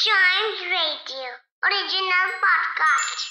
Chimes 0.00 0.60
Radio, 0.60 1.30
original 1.62 2.30
podcast. 2.42 3.24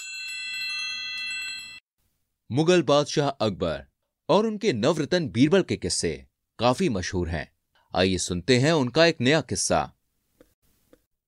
Mughal 2.51 2.81
बादशाह 2.81 3.29
अकबर 3.29 3.85
और 4.29 4.45
उनके 4.45 4.73
नवरत्न 4.73 5.29
बीरबल 5.29 5.61
के 5.61 5.75
किस्से 5.75 6.27
काफ़ी 6.59 6.89
मशहूर 6.89 7.29
हैं। 7.29 7.51
आइए 7.95 8.17
सुनते 8.17 8.59
हैं 8.59 8.71
उनका 8.71 9.05
एक 9.05 9.21
नया 9.21 9.41
किस्सा। 9.41 9.93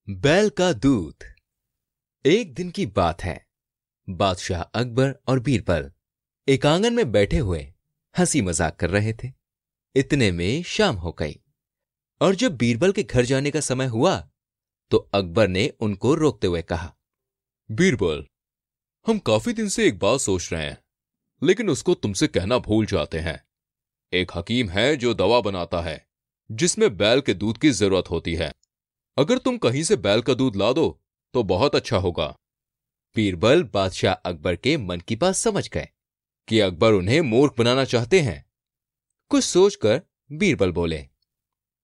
बैल 0.09 0.49
का 0.49 0.73
दूध 0.73 1.23
एक 2.25 2.53
दिन 2.53 2.69
की 2.69 2.85
बात 2.85 3.23
है। 3.23 3.47
बादशाह 4.09 4.61
अकबर 4.61 5.15
और 5.27 5.39
बीरबल 5.39 5.91
एक 6.47 6.65
आँगन 6.65 6.93
में 6.93 7.11
बैठे 7.11 7.37
हुए 7.37 7.73
हँसी 8.17 8.41
मज़ाक 8.41 8.75
कर 8.75 8.89
रहे 8.89 9.13
थे। 9.13 9.31
इतने 9.95 10.31
में 10.31 10.63
शाम 10.63 10.95
हो 10.95 11.11
गई 11.11 11.41
और 12.21 12.35
जब 12.35 12.57
बीरबल 12.57 12.91
के 12.91 13.03
घर 13.03 13.25
जाने 13.25 13.51
का 13.51 13.59
समय 13.59 13.85
हुआ 13.85 14.27
तो 14.91 14.97
अकबर 15.13 15.47
ने 15.47 15.67
उनको 15.79 16.13
रोकते 16.15 16.47
हुए 16.47 16.61
कहा, 16.61 16.93
बीरबल, 17.69 18.25
हम 19.05 19.19
काफ़ी 19.19 19.53
दिन 19.53 19.69
से 19.69 19.87
एक 19.87 19.99
बात 19.99 20.19
सोच 20.19 20.51
रहे 20.53 20.63
हैं, 20.63 20.77
लेकिन 21.41 21.69
उसको 21.69 21.93
तुमसे 21.95 22.27
कहना 22.27 22.57
भूल 22.59 22.85
जाते 22.85 23.19
हैं। 23.19 23.41
एक 24.13 24.31
हकीम 24.35 24.69
है 24.69 24.95
जो 24.95 25.13
दवा 25.13 25.39
बनाता 25.41 25.81
है, 25.81 26.05
जिसमें 26.49 26.95
बैल 26.97 27.21
के 27.21 27.33
दूध 27.33 27.57
की 27.57 27.69
ज़रूरत 27.71 28.09
होती 28.09 28.35
है। 28.35 28.51
अगर 29.17 29.37
तुम 29.37 29.57
कहीं 29.57 29.83
से 29.83 29.95
बैल 29.97 30.21
का 30.21 30.33
दूध 30.33 30.55
ला 30.55 30.71
दो 30.73 30.87
तो 31.33 31.43
बहुत 31.45 31.75
अच्छा 31.75 31.97
होगा 31.97 32.27
बीरबल 33.15 33.63
बादशाह 33.63 34.13
अकबर 34.13 34.55
के 34.55 34.75
मन 34.77 34.99
की 34.99 35.15
बात 35.15 35.35
समझ 35.35 35.67
गए 35.69 35.87
कि 36.47 36.59
अकबर 36.59 36.93
उन्हें 36.93 37.19
मूर्ख 37.21 37.53
बनाना 37.57 37.83
चाहते 37.85 38.19
हैं। 38.21 38.43
कुछ 39.31 39.43
सोचकर 39.43 40.01
बीरबल 40.31 40.71
बोले, 40.71 41.05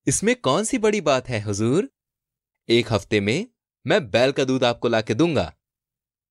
इसमें 0.07 0.35
कौन 0.37 0.63
सी 0.63 0.77
बड़ी 0.77 1.01
बात 1.01 1.29
है, 1.29 1.41
हुजूर? 1.41 1.89
एक 2.69 2.91
हफ़्ते 2.93 3.19
में 3.19 3.47
मैं 3.85 3.99
बैल 4.11 4.31
का 4.31 4.43
दूध 4.43 4.63
आपको 4.63 4.87
लाके 4.87 5.13
दूँगा। 5.13 5.51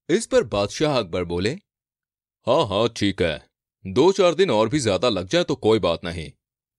इस 0.08 0.26
पर 0.26 0.42
बादशाह 0.44 0.98
अकबर 0.98 1.24
बोले 1.24 1.50
हाँ 2.46 2.66
हाँ 2.68 2.88
ठीक 2.96 3.22
है। 3.22 3.42
दो 3.84 4.10
चार 4.12 4.34
दिन 4.34 4.50
और 4.50 4.68
भी 4.68 4.78
ज़्यादा 4.78 5.08
लग 5.08 5.28
जाए 5.28 5.44
तो 5.44 5.54
कोई 5.56 5.78
बात 5.78 6.04
नहीं। 6.04 6.30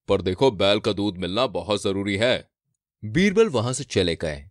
पर 0.09 0.22
देखो, 0.22 0.52
बैल 0.52 0.80
का 0.80 0.94
दूध 0.94 1.17
मिलना 1.17 1.47
बहुत 1.47 1.81
ज़रूरी 1.83 2.17
है। 2.17 2.50
बीरबल 3.03 3.50
वहाँ 3.50 3.73
से 3.73 3.83
चले 3.85 4.16
गए 4.16 4.44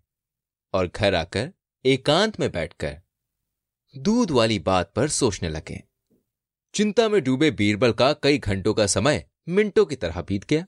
और 0.74 0.90
घर 0.96 1.14
आकर 1.14 1.52
एकांत 1.84 2.40
में 2.40 2.50
बैठकर 2.52 3.00
दूध 3.94 4.30
वाली 4.30 4.58
बात 4.58 4.92
पर 4.96 5.08
सोचने 5.10 5.48
लगे। 5.48 5.82
चिंता 6.74 7.08
में 7.08 7.22
डूबे 7.24 7.50
बीरबल 7.52 7.92
का 7.92 8.12
कई 8.12 8.38
घंटों 8.38 8.74
का 8.74 8.86
समय 8.88 9.24
मिनटों 9.48 9.86
की 9.86 9.96
तरह 9.96 10.20
बीत 10.22 10.44
गया। 10.44 10.66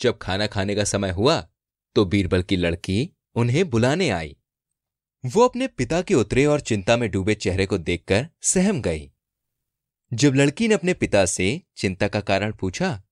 जब 0.00 0.18
खाना 0.18 0.46
खाने 0.46 0.74
का 0.74 0.84
समय 0.86 1.10
हुआ 1.10 1.40
तो 1.96 2.04
बीरबल 2.04 2.42
की 2.42 2.56
लड़की 2.56 3.08
उन्हें 3.36 3.68
बुलाने 3.70 4.08
आई। 4.10 4.36
वो 5.24 5.44
अपने 5.44 5.66
पिता 5.68 6.00
के 6.02 6.14
उतरे 6.14 6.44
और 6.46 6.60
चिंता 6.60 6.96
में 6.96 7.10
डूबे 7.10 7.34
चेहरे 7.34 7.66
को 7.66 7.78
देखकर 7.78 8.28
सहम 8.42 8.80
गई। 8.82 9.10
जब 10.12 10.34
लड़की 10.34 10.68
ने 10.68 10.74
अपने 10.74 10.94
पिता 10.94 11.24
से 11.26 11.60
चिंता 11.76 12.08
का 12.08 12.20
कारण 12.20 12.52
पूछा 12.52 13.02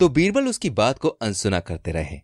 तो 0.00 0.08
बीरबल 0.08 0.48
उसकी 0.48 0.70
बात 0.70 0.98
को 0.98 1.08
अनसुना 1.08 1.60
करते 1.60 1.92
रहे। 1.92 2.18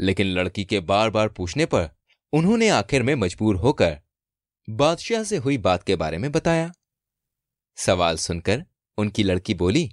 लेकिन 0.00 0.26
लड़की 0.26 0.64
के 0.64 0.80
बार 0.80 1.10
बार 1.10 1.28
पूछने 1.28 1.66
पर 1.66 1.88
उन्होंने 2.32 2.68
आखिर 2.68 3.02
में 3.02 3.14
मजबूर 3.14 3.56
होकर 3.56 3.98
बादशाह 4.68 5.22
से 5.22 5.36
हुई 5.36 5.58
बात 5.58 5.82
के 5.82 5.96
बारे 5.96 6.18
में 6.18 6.30
बताया। 6.32 6.72
सवाल 7.76 8.16
सुनकर 8.16 8.64
उनकी 8.98 9.22
लड़की 9.22 9.54
बोली, 9.54 9.88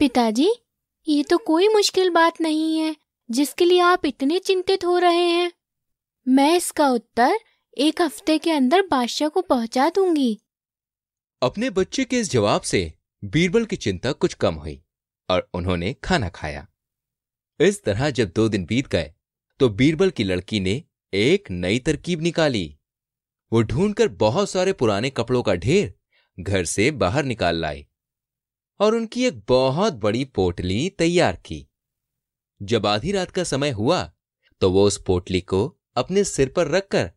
पिताजी, 0.00 0.50
ये 1.08 1.22
तो 1.22 1.38
कोई 1.38 1.68
मुश्किल 1.68 2.10
बात 2.10 2.40
नहीं 2.40 2.78
है, 2.78 2.96
जिसके 3.30 3.64
लिए 3.64 3.80
आप 3.80 4.06
इतने 4.06 4.38
चिंतित 4.38 4.84
हो 4.84 4.98
रहे 4.98 5.24
हैं। 5.28 5.50
मैं 6.30 6.56
इसका 6.56 6.86
उत्तर 6.88 7.38
एक 7.76 8.00
हफ़्ते 8.02 8.36
के 8.38 8.50
अंदर 8.50 8.82
बादशाह 8.82 9.28
को 9.28 9.40
पहुँचा 9.42 9.88
दूँगी। 9.90 10.38
अपने 11.42 11.70
बच्चे 11.70 12.04
के 12.04 12.18
इस 12.20 12.30
जवाब 12.30 12.60
से 12.62 12.92
बीरबल 13.22 13.64
की 13.64 13.76
चिंता 13.76 14.12
कुछ 14.12 14.34
कम 14.34 14.54
हुई 14.54 14.82
और 15.28 15.48
उन्होंने 15.54 15.92
खाना 16.04 16.28
खाया। 16.28 16.66
इस 17.60 17.82
तरह 17.84 18.10
जब 18.10 18.32
दो 18.36 18.48
दिन 18.48 18.64
बीत 18.64 18.88
गए 18.88 19.12
तो 19.60 19.68
बीरबल 19.70 20.10
की 20.10 20.24
लड़की 20.24 20.60
ने 20.60 20.82
एक 21.12 21.50
नई 21.50 21.78
तरकीब 21.78 22.20
निकाली। 22.20 22.64
वो 23.52 23.62
ढूंढकर 23.62 24.08
बहुत 24.16 24.50
सारे 24.50 24.72
पुराने 24.74 25.10
कपड़ों 25.10 25.42
का 25.42 25.54
ढेर 25.56 25.92
घर 26.38 26.64
से 26.66 26.90
बाहर 26.90 27.24
निकाल 27.24 27.56
लाई 27.56 27.86
और 28.80 28.94
उनकी 28.94 29.24
एक 29.24 29.42
बहुत 29.48 29.94
बड़ी 29.96 30.24
पोटली 30.24 30.88
तैयार 30.98 31.42
की। 31.44 31.66
जब 32.60 32.86
आधी 32.86 33.12
रात 33.12 33.30
का 33.30 33.44
समय 33.44 33.70
हुआ 33.70 34.02
तो 34.62 34.70
वो 34.70 34.86
उस 34.86 35.02
पोटली 35.02 35.40
को 35.40 35.76
अपने 36.00 36.24
सिर 36.24 36.48
पर 36.48 36.68
रखकर 36.68 37.10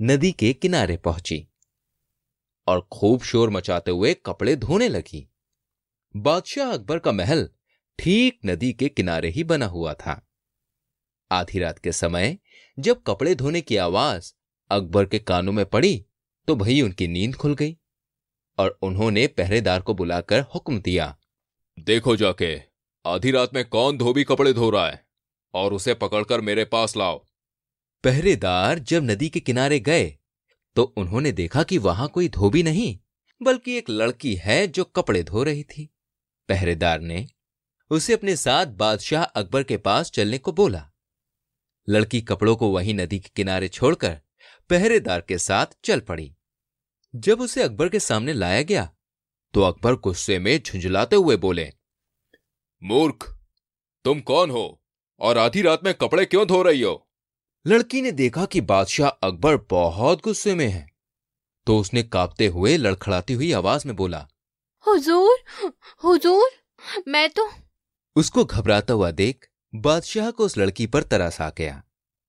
नदी 0.00 0.30
के 0.32 0.52
किनारे 0.52 0.96
पहुँची 0.98 1.46
और 2.66 2.80
खूब 2.92 3.22
शोर 3.22 3.50
मचाते 3.50 3.90
हुए 3.90 4.14
कपड़े 4.26 4.54
धोने 4.56 4.88
लगी। 4.88 5.26
बादशाह 6.14 6.72
अकबर 6.72 6.98
का 6.98 7.12
महल 7.12 7.48
ठीक 7.98 8.38
नदी 8.46 8.72
के 8.72 8.88
किनारे 8.88 9.28
ही 9.30 9.44
बना 9.44 9.66
हुआ 9.66 9.92
था। 9.94 10.20
आधी 11.30 11.58
रात 11.58 11.78
के 11.78 11.92
समय 11.92 12.36
जब 12.78 13.02
कपड़े 13.02 13.34
धोने 13.34 13.60
की 13.60 13.76
आवाज़ 13.78 14.32
अकबर 14.70 15.04
के 15.06 15.18
कानों 15.20 15.52
में 15.52 15.64
पड़ी 15.66 16.04
तो 16.48 16.56
भई 16.56 16.80
उनकी 16.80 17.06
नींद 17.08 17.34
खुल 17.34 17.54
गई 17.54 17.76
और 18.58 18.78
उन्होंने 18.82 19.26
पहरेदार 19.28 19.80
को 19.80 19.94
बुलाकर 19.94 20.40
हुक्म 20.54 20.80
दिया, 20.80 21.16
देखो 21.78 22.16
जाके, 22.16 22.54
आधी 23.04 23.30
रात 23.30 23.54
में 23.54 23.64
कौन 23.64 23.98
धोबी 23.98 24.24
कपड़े 24.24 24.52
धो 24.52 24.70
रहा 24.70 24.86
है 24.86 25.04
और 25.54 25.74
उसे 25.74 25.94
पकड़कर 25.94 26.40
मेरे 26.40 26.64
पास 26.66 26.96
लाओ। 26.96 27.24
पहरेदार 28.04 28.78
जब 28.78 29.02
नदी 29.02 29.28
के 29.28 29.40
किनारे 29.40 29.78
गए 29.80 30.04
तो 30.76 30.82
उन्होंने 30.96 31.30
देखा 31.32 31.62
कि 31.62 31.76
वहाँ 31.78 32.08
कोई 32.08 32.28
धोबी 32.28 32.62
नहीं, 32.62 32.98
बल्कि 33.40 33.76
एक 33.78 33.90
लड़की 33.90 34.34
है 34.36 34.66
जो 34.66 34.84
कपड़े 34.84 35.22
धो 35.22 35.42
रही 35.42 35.62
थी। 35.64 35.88
पहरेदार 36.48 37.00
ने 37.00 37.26
उसे 37.90 38.12
अपने 38.12 38.34
साथ 38.36 38.66
बादशाह 38.74 39.24
अकबर 39.24 39.62
के 39.62 39.76
पास 39.76 40.10
चलने 40.10 40.38
को 40.38 40.52
बोला। 40.52 40.84
लड़की 41.88 42.20
कपड़ों 42.20 42.56
को 42.56 42.68
वहीं 42.70 42.94
नदी 42.94 43.18
के 43.18 43.30
किनारे 43.36 43.68
छोड़कर 43.68 44.20
पहरेदार 44.70 45.20
के 45.20 45.38
साथ 45.38 45.66
चल 45.84 46.00
पड़ी। 46.00 46.34
जब 47.14 47.40
उसे 47.40 47.62
अकबर 47.62 47.88
के 47.88 48.00
सामने 48.00 48.32
लाया 48.32 48.62
गया 48.62 48.88
तो 49.54 49.62
अकबर 49.62 49.94
गुस्से 49.94 50.38
में 50.38 50.58
झुंझलाते 50.58 51.16
हुए 51.16 51.36
बोले, 51.36 51.72
मूर्ख, 52.82 53.26
तुम 54.04 54.20
कौन 54.20 54.50
हो? 54.50 54.82
और 55.20 55.38
आधी 55.38 55.62
रात 55.62 55.84
में 55.84 55.92
कपड़े 55.94 56.24
क्यों 56.24 56.46
धो 56.46 56.62
रही 56.62 56.82
हो? 56.82 57.03
लड़की 57.66 58.00
ने 58.02 58.10
देखा 58.12 58.44
कि 58.44 58.60
बादशाह 58.60 59.08
अकबर 59.08 59.56
बहुत 59.70 60.22
गुस्से 60.24 60.54
में 60.54 60.66
है। 60.66 60.86
तो 61.66 61.76
उसने 61.78 62.02
कांपते 62.02 62.46
हुए 62.46 62.76
लड़खड़ाती 62.76 63.32
हुई 63.32 63.50
आवाज़ 63.52 63.86
में 63.88 63.94
बोला 63.96 64.18
हुजूर 64.86 65.72
हुजूर 66.04 66.50
मैं 67.08 67.28
तो 67.30 67.48
उसको 68.16 68.44
घबराता 68.44 68.94
हुआ 68.94 69.10
देख 69.12 69.48
बादशाह 69.72 70.30
को 70.30 70.44
उस 70.44 70.56
लड़की 70.58 70.86
पर 70.86 71.02
तरस 71.02 71.40
आ 71.40 71.48
गया 71.50 71.82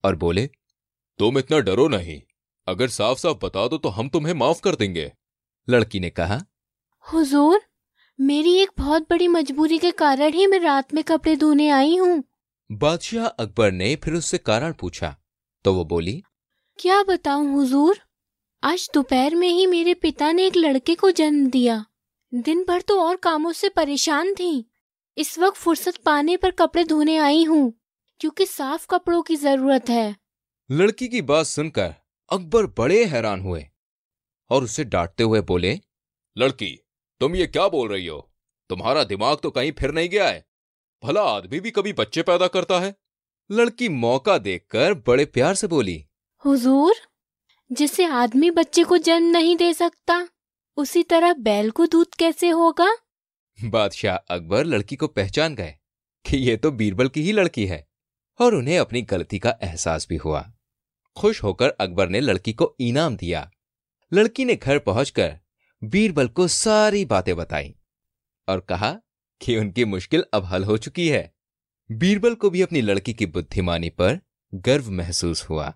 और 0.03 0.15
बोले 0.15 0.45
तुम 1.19 1.39
इतना 1.39 1.59
डरो 1.59 1.87
नहीं। 1.87 2.21
अगर 2.67 2.87
साफ़ 2.89 3.19
साफ़ 3.19 3.37
बता 3.37 3.67
दो 3.67 3.77
तो 3.77 3.89
हम 3.89 4.09
तुम्हें 4.09 4.33
माफ़ 4.33 4.61
कर 4.61 4.75
देंगे। 4.75 5.11
लड़की 5.67 5.99
ने 5.99 6.09
कहा 6.11 6.39
हुजूर 7.05 7.61
मेरी 8.19 8.55
एक 8.59 8.71
बहुत 8.77 9.09
बड़ी 9.09 9.27
मजबूरी 9.27 9.77
के 9.77 9.91
कारण 9.93 10.33
ही 10.33 10.47
मैं 10.47 10.59
रात 10.59 10.93
में 10.93 11.03
कपड़े 11.03 11.35
धोने 11.35 11.69
आई 11.71 11.95
हूँ। 11.97 12.23
बादशाह 12.69 13.25
अकबर 13.27 13.71
ने 13.73 13.95
फिर 13.95 14.13
उससे 14.13 14.37
कारण 14.37 14.73
पूछा 14.73 15.15
तो 15.65 15.73
वो 15.73 15.85
बोली 15.85 16.23
क्या 16.79 17.03
बताऊँ 17.03 17.51
हुजूर? 17.53 17.99
आज 18.63 18.89
दोपहर 18.93 19.35
में 19.35 19.47
ही 19.47 19.65
मेरे 19.67 19.93
पिता 19.93 20.31
ने 20.31 20.45
एक 20.47 20.55
लड़के 20.55 20.95
को 20.95 21.11
जन्म 21.11 21.49
दिया। 21.49 21.85
दिन 22.33 22.63
भर 22.63 22.81
तो 22.81 22.99
और 23.01 23.15
कामों 23.15 23.51
से 23.51 23.69
परेशान 23.69 24.33
थी। 24.33 24.69
इस 25.17 25.39
वक्त 25.39 25.57
फुर्सत 25.57 25.97
पाने 25.97 26.35
पर 26.37 26.51
कपड़े 26.51 26.83
धोने 26.83 27.17
आई 27.17 27.43
हूँ 27.43 27.73
क्योंकि 28.19 28.45
साफ़ 28.45 28.85
कपड़ों 28.89 29.21
की 29.21 29.35
ज़रूरत 29.35 29.89
है। 29.89 30.15
लड़की 30.71 31.07
की 31.07 31.21
बात 31.21 31.45
सुनकर 31.45 31.93
अकबर 32.31 32.65
बड़े 32.65 33.03
हैरान 33.05 33.41
हुए 33.41 33.65
और 34.49 34.63
उसे 34.63 34.83
डांटते 34.83 35.23
हुए 35.23 35.41
बोले 35.41 35.79
लड़की 36.37 36.69
तुम 37.21 37.35
ये 37.35 37.47
क्या 37.47 37.67
बोल 37.67 37.89
रही 37.89 38.05
हो? 38.07 38.19
तुम्हारा 38.69 39.03
दिमाग 39.03 39.37
तो 39.43 39.51
कहीं 39.51 39.71
फिर 39.71 39.91
नहीं 39.91 40.09
गया 40.09 40.27
है। 40.27 40.45
भला 41.03 41.21
आदमी 41.21 41.59
भी 41.59 41.71
कभी 41.71 41.93
बच्चे 41.93 42.21
पैदा 42.21 42.47
करता 42.47 42.79
है? 42.79 42.95
लड़की 43.51 43.89
मौका 43.89 44.37
देखकर 44.37 44.93
बड़े 44.93 45.25
प्यार 45.25 45.55
से 45.55 45.67
बोली 45.67 46.05
हुजूर 46.45 46.95
जिसे 47.71 48.05
आदमी 48.05 48.51
बच्चे 48.51 48.83
को 48.83 48.97
जन्म 48.97 49.27
नहीं 49.27 49.57
दे 49.57 49.73
सकता 49.73 50.29
उसी 50.77 51.03
तरह 51.03 51.33
बैल 51.33 51.71
को 51.71 51.85
दूध 51.85 52.15
कैसे 52.19 52.49
होगा? 52.49 52.95
बादशाह 53.63 54.15
अकबर 54.15 54.65
लड़की 54.65 54.95
को 54.95 55.07
पहचान 55.07 55.55
गए 55.55 55.75
कि 56.25 56.37
ये 56.37 56.57
तो 56.57 56.71
बीरबल 56.71 57.07
की 57.07 57.21
ही 57.21 57.31
लड़की 57.31 57.65
है 57.67 57.87
और 58.39 58.55
उन्हें 58.55 58.79
अपनी 58.79 59.01
गलती 59.01 59.39
का 59.39 59.57
एहसास 59.61 60.07
भी 60.09 60.15
हुआ। 60.15 60.53
खुश 61.17 61.43
होकर 61.43 61.69
अकबर 61.69 62.09
ने 62.09 62.19
लड़की 62.19 62.53
को 62.53 62.75
इनाम 62.79 63.17
दिया। 63.17 63.51
लड़की 64.13 64.45
ने 64.45 64.55
घर 64.55 64.79
पहुंचकर 64.79 65.39
बीरबल 65.83 66.27
को 66.27 66.47
सारी 66.47 67.05
बातें 67.05 67.35
बताई 67.35 67.75
और 68.47 68.59
कहा 68.59 68.91
कि 69.41 69.57
उनकी 69.57 69.85
मुश्किल 69.85 70.25
अब 70.33 70.45
हल 70.45 70.63
हो 70.63 70.77
चुकी 70.77 71.07
है। 71.09 71.34
बीरबल 71.91 72.35
को 72.35 72.49
भी 72.49 72.61
अपनी 72.61 72.81
लड़की 72.81 73.13
की 73.13 73.25
बुद्धिमानी 73.25 73.89
पर 73.89 74.19
गर्व 74.55 74.91
महसूस 74.91 75.49
हुआ। 75.49 75.73